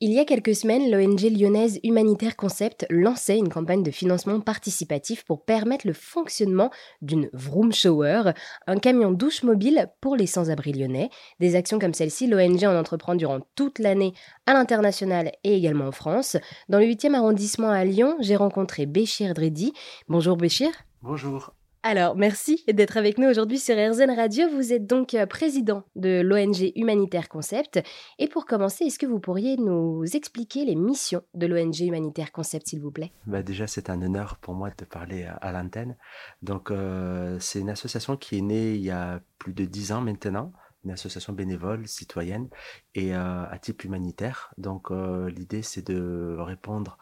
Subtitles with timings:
[0.00, 5.24] Il y a quelques semaines, l'ONG lyonnaise Humanitaire Concept lançait une campagne de financement participatif
[5.24, 6.70] pour permettre le fonctionnement
[7.02, 8.30] d'une Vroom Shower,
[8.68, 11.10] un camion douche mobile pour les sans-abri lyonnais.
[11.40, 14.12] Des actions comme celle-ci, l'ONG en entreprend durant toute l'année
[14.46, 16.36] à l'international et également en France.
[16.68, 19.72] Dans le 8e arrondissement à Lyon, j'ai rencontré Béchir Dredi.
[20.06, 20.70] Bonjour Béchir.
[21.02, 21.57] Bonjour.
[21.84, 24.48] Alors, merci d'être avec nous aujourd'hui sur RZN Radio.
[24.48, 27.80] Vous êtes donc euh, président de l'ONG Humanitaire Concept.
[28.18, 32.66] Et pour commencer, est-ce que vous pourriez nous expliquer les missions de l'ONG Humanitaire Concept,
[32.66, 33.12] s'il vous plaît?
[33.26, 35.96] Bah Déjà, c'est un honneur pour moi de parler à, l'antenne.
[36.42, 40.00] Donc, euh, c'est une association qui est née il y a plus de dix ans
[40.00, 40.52] maintenant
[40.84, 42.48] une association bénévole, citoyenne
[42.94, 44.54] et euh, à type humanitaire.
[44.58, 46.98] Donc l'idée c'est de répondre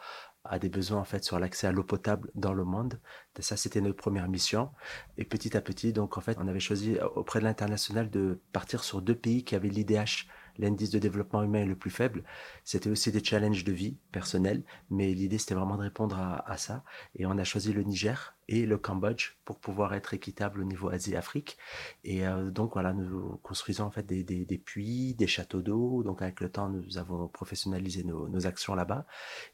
[0.49, 2.99] à des besoins en fait sur l'accès à l'eau potable dans le monde.
[3.39, 4.71] ça, c'était notre première mission.
[5.17, 8.41] Et petit à petit, donc en fait, on avait choisi euh, auprès de l'international de
[8.53, 12.23] partir sur deux pays qui avaient l'IDH, l'indice de développement humain le plus faible.
[12.63, 16.83] C'était aussi des challenges de vie personnels, mais l'idée c'était vraiment de répondre à, ça.
[17.15, 20.89] Et on a choisi le Niger et le Cambodge pour pouvoir être équitable au niveau
[20.89, 21.57] Asie-Afrique.
[22.03, 26.03] Et euh, donc voilà, nous construisons en fait des, des, puits, des châteaux d'eau.
[26.03, 29.05] Donc avec le temps, nous avons professionnalisé nos, nos actions là-bas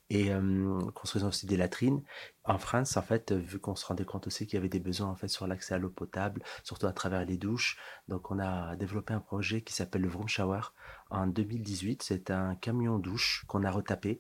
[0.10, 2.04] et euh, construisons aussi des latrines.
[2.46, 5.10] En France, en fait, vu qu'on se rendait compte aussi qu'il y avait des besoins
[5.10, 8.76] en fait sur l'accès à l'eau potable, surtout à travers les douches, donc on a
[8.76, 10.62] développé un projet qui s'appelle le Vroom Shower
[11.14, 12.04] en 2018.
[12.04, 14.20] C'est un camion douche qu'on a retapé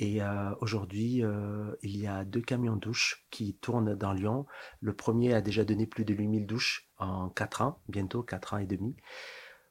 [0.00, 4.46] et euh, aujourd'hui, euh, il y a deux camions douches qui tournent dans Lyon.
[4.80, 8.58] Le premier a déjà donné plus de 8000 douches en 4 ans, bientôt 4 ans
[8.58, 8.96] et demi.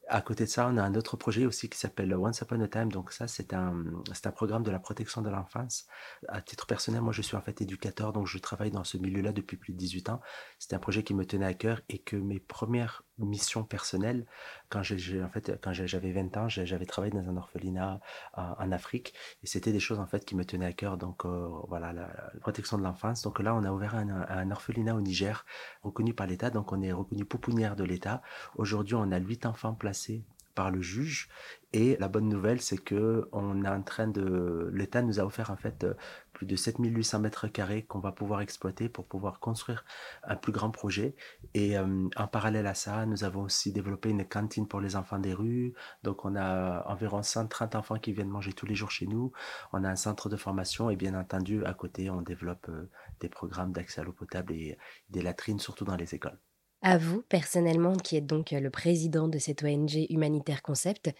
[0.08, 2.68] À côté de ça, on a un autre projet aussi qui s'appelle Once Upon a
[2.68, 2.92] Time.
[2.92, 5.86] Donc ça, c'est un, c'est un programme de la protection de l'enfance.
[6.28, 9.32] À titre personnel, moi, je suis en fait éducateur, donc je travaille dans ce milieu-là
[9.32, 10.20] depuis plus de 18 ans.
[10.60, 14.26] C'était un projet qui me tenait à cœur et que mes premières missions personnelles,
[14.68, 18.00] quand j'ai, en fait, quand j'avais 20 ans, j'avais travaillé dans un orphelinat
[18.34, 20.96] en, Afrique et c'était des choses en fait qui me tenaient à cœur.
[20.96, 22.08] Donc euh, voilà, la,
[22.40, 23.22] protection de l'enfance.
[23.22, 25.44] Donc là, on a ouvert un, orphelinat au Niger,
[25.82, 26.50] reconnu par l'État.
[26.50, 28.22] Donc on est reconnu pouponnière de l'État.
[28.56, 30.22] Aujourd'hui, on a 8 enfants placés
[30.54, 31.28] par le juge.
[31.72, 35.50] Et la bonne nouvelle, c'est que on est en train de, l'État nous a offert
[35.50, 35.86] en fait
[36.32, 39.84] plus de 7800 mètres carrés qu'on va pouvoir exploiter pour pouvoir construire
[40.24, 41.14] un plus grand projet.
[41.54, 45.18] Et euh, en parallèle à ça, nous avons aussi développé une cantine pour les enfants
[45.18, 45.74] des rues.
[46.02, 49.32] Donc on a environ 130 enfants qui viennent manger tous les jours chez nous.
[49.72, 52.90] On a un centre de formation et bien entendu à côté, on développe euh,
[53.20, 54.76] des programmes d'accès à l'eau potable et
[55.10, 56.38] des latrines, surtout dans les écoles.
[56.82, 61.10] À vous, personnellement, qui êtes donc le président de cette ONG Humanitaire Concept,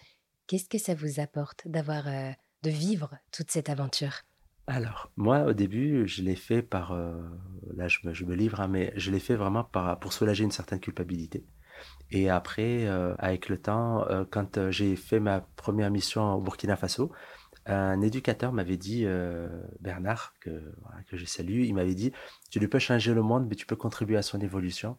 [0.47, 4.21] qu'est-ce que ça vous apporte d'avoir, de vivre toute cette aventure?
[4.65, 6.95] Alors, moi, au début, je l'ai fait par,
[7.75, 10.79] là, je me, livre, hein, mais je l'ai fait vraiment par, pour soulager une certaine
[10.79, 11.45] culpabilité.
[12.09, 12.87] Et après,
[13.19, 17.11] avec le temps, quand j'ai fait ma première mission au Burkina Faso,
[17.65, 19.47] un éducateur m'avait dit, euh,
[19.79, 20.61] Bernard, que,
[21.11, 22.11] je salue, il m'avait dit,
[22.49, 24.97] tu ne peux changer le monde, mais tu peux contribuer à son évolution.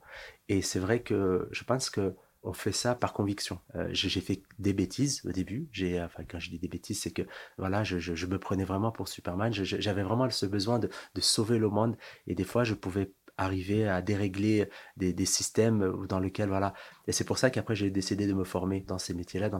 [0.48, 2.14] Et c'est vrai que je pense que
[2.44, 3.60] on fait ça par conviction.
[3.76, 5.68] Euh, j'ai fait des bêtises au début.
[5.70, 7.22] J'ai, enfin, quand je dis des bêtises, c'est que
[7.56, 9.52] voilà, je, je, me prenais vraiment pour Superman.
[9.52, 11.96] J'avais vraiment ce besoin de, de sauver le monde.
[12.26, 13.12] Et des fois, je pouvais
[13.44, 16.74] arriver à dérégler des, systèmes dans lesquels voilà.
[17.06, 19.50] Et c'est pour ça qu'après j'ai décidé de me former dans ces métiers-là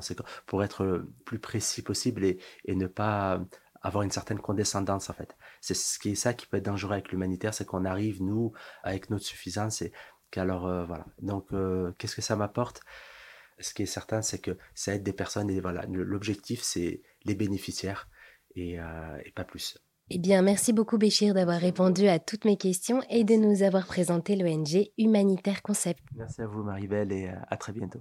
[0.47, 2.38] pour être le plus précis possible et,
[2.69, 3.41] ne pas
[3.82, 5.37] avoir une certaine condescendance en fait.
[5.60, 8.53] C'est ce qui est ça qui peut être dangereux avec l'humanitaire c'est qu'on arrive nous
[8.82, 9.92] avec notre suffisance et
[10.31, 11.06] qu'alors euh, voilà.
[11.21, 12.81] Donc euh, qu'est-ce que ça m'apporte?
[13.59, 17.34] Ce qui est certain c'est que ça aide des personnes et voilà l'objectif c'est les
[17.34, 18.09] bénéficiaires
[18.56, 19.78] euh, et pas plus
[20.15, 23.87] eh bien, merci beaucoup Béchir d'avoir répondu à toutes mes questions et de nous avoir
[23.87, 26.00] présenté l'ONG Humanitaire Concept.
[26.15, 28.00] Merci à vous Maribel et à très bientôt.